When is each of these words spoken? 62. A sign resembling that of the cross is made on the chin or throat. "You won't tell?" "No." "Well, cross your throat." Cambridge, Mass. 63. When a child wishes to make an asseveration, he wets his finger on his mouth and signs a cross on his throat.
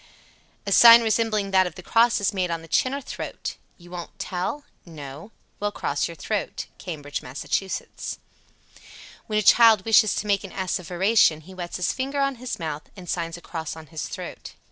62. 0.61 0.61
A 0.65 0.71
sign 0.71 1.01
resembling 1.03 1.51
that 1.51 1.67
of 1.67 1.75
the 1.75 1.83
cross 1.83 2.19
is 2.19 2.33
made 2.33 2.49
on 2.49 2.63
the 2.63 2.67
chin 2.67 2.91
or 2.91 3.01
throat. 3.01 3.57
"You 3.77 3.91
won't 3.91 4.17
tell?" 4.17 4.63
"No." 4.83 5.31
"Well, 5.59 5.71
cross 5.71 6.07
your 6.07 6.15
throat." 6.15 6.65
Cambridge, 6.79 7.21
Mass. 7.21 7.41
63. 7.41 8.17
When 9.27 9.37
a 9.37 9.43
child 9.43 9.85
wishes 9.85 10.15
to 10.15 10.25
make 10.25 10.43
an 10.43 10.53
asseveration, 10.53 11.41
he 11.43 11.53
wets 11.53 11.77
his 11.77 11.93
finger 11.93 12.19
on 12.19 12.37
his 12.41 12.57
mouth 12.57 12.89
and 12.97 13.07
signs 13.07 13.37
a 13.37 13.41
cross 13.41 13.75
on 13.75 13.85
his 13.93 14.07
throat. 14.07 14.55